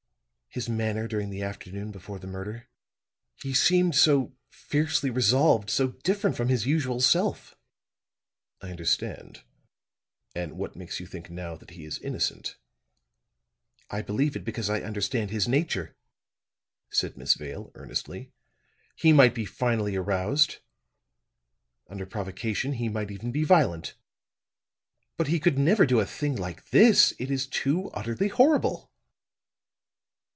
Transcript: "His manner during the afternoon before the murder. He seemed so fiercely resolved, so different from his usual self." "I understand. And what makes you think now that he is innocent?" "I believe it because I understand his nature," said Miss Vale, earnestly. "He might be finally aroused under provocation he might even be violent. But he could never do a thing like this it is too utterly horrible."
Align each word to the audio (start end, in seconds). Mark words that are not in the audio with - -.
"His 0.53 0.67
manner 0.67 1.07
during 1.07 1.29
the 1.29 1.43
afternoon 1.43 1.91
before 1.91 2.19
the 2.19 2.27
murder. 2.27 2.67
He 3.41 3.53
seemed 3.53 3.95
so 3.95 4.35
fiercely 4.49 5.09
resolved, 5.09 5.69
so 5.69 5.91
different 6.03 6.35
from 6.35 6.49
his 6.49 6.65
usual 6.65 6.99
self." 6.99 7.55
"I 8.61 8.69
understand. 8.69 9.43
And 10.35 10.57
what 10.57 10.75
makes 10.75 10.99
you 10.99 11.05
think 11.05 11.29
now 11.29 11.55
that 11.55 11.69
he 11.69 11.85
is 11.85 11.99
innocent?" 11.99 12.57
"I 13.89 14.01
believe 14.01 14.35
it 14.35 14.43
because 14.43 14.69
I 14.69 14.81
understand 14.81 15.29
his 15.31 15.47
nature," 15.47 15.95
said 16.89 17.15
Miss 17.15 17.35
Vale, 17.35 17.71
earnestly. 17.75 18.33
"He 18.97 19.13
might 19.13 19.33
be 19.33 19.45
finally 19.45 19.95
aroused 19.95 20.57
under 21.87 22.05
provocation 22.05 22.73
he 22.73 22.89
might 22.89 23.09
even 23.09 23.31
be 23.31 23.45
violent. 23.45 23.95
But 25.15 25.27
he 25.27 25.39
could 25.39 25.57
never 25.57 25.85
do 25.85 26.01
a 26.01 26.05
thing 26.05 26.35
like 26.35 26.71
this 26.71 27.13
it 27.19 27.31
is 27.31 27.47
too 27.47 27.89
utterly 27.91 28.27
horrible." 28.27 28.89